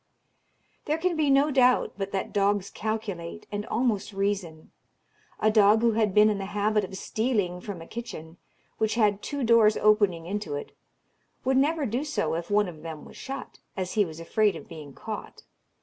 There 0.85 0.97
can 0.97 1.15
be 1.15 1.29
no 1.29 1.51
doubt 1.51 1.93
but 1.95 2.11
that 2.11 2.33
dogs 2.33 2.71
calculate, 2.71 3.45
and 3.51 3.67
almost 3.67 4.13
reason. 4.13 4.71
A 5.39 5.51
dog 5.51 5.81
who 5.83 5.91
had 5.91 6.11
been 6.11 6.27
in 6.27 6.39
the 6.39 6.45
habit 6.57 6.83
of 6.83 6.97
stealing 6.97 7.61
from 7.61 7.83
a 7.83 7.87
kitchen, 7.87 8.37
which 8.79 8.95
had 8.95 9.21
two 9.21 9.43
doors 9.43 9.77
opening 9.77 10.25
into 10.25 10.55
it, 10.55 10.75
would 11.45 11.57
never 11.57 11.85
do 11.85 12.03
so 12.03 12.33
if 12.33 12.49
one 12.49 12.67
of 12.67 12.81
them 12.81 13.05
was 13.05 13.15
shut, 13.15 13.59
as 13.77 13.91
he 13.93 14.03
was 14.03 14.19
afraid 14.19 14.55
of 14.55 14.67
being 14.67 14.91
caught. 14.91 15.43